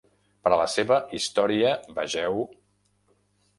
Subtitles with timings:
[0.45, 2.43] Per a la seva història vegeu: